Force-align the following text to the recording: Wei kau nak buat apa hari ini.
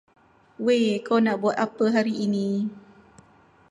Wei 0.65 0.83
kau 1.05 1.19
nak 1.23 1.37
buat 1.45 1.53
apa 1.65 1.85
hari 1.95 2.13
ini. 2.25 2.49